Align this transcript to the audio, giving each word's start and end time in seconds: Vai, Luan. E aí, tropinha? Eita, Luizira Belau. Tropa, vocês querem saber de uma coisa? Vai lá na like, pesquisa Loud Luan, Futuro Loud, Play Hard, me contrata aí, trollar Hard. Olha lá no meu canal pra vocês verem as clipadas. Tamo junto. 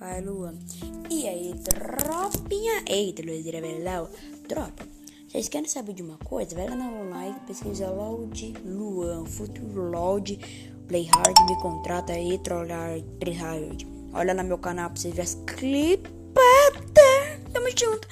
Vai, 0.00 0.22
Luan. 0.22 0.54
E 1.10 1.28
aí, 1.28 1.54
tropinha? 1.62 2.82
Eita, 2.88 3.22
Luizira 3.22 3.60
Belau. 3.60 4.08
Tropa, 4.48 4.86
vocês 5.28 5.46
querem 5.46 5.68
saber 5.68 5.92
de 5.92 6.02
uma 6.02 6.16
coisa? 6.16 6.56
Vai 6.56 6.70
lá 6.70 6.74
na 6.74 6.90
like, 7.02 7.40
pesquisa 7.40 7.90
Loud 7.90 8.54
Luan, 8.64 9.26
Futuro 9.26 9.90
Loud, 9.90 10.38
Play 10.88 11.04
Hard, 11.04 11.38
me 11.46 11.60
contrata 11.60 12.14
aí, 12.14 12.38
trollar 12.38 12.92
Hard. 13.38 13.86
Olha 14.14 14.32
lá 14.32 14.42
no 14.42 14.48
meu 14.48 14.58
canal 14.58 14.88
pra 14.88 14.98
vocês 14.98 15.14
verem 15.14 15.30
as 15.30 15.34
clipadas. 15.54 16.10
Tamo 17.52 17.68
junto. 17.68 18.08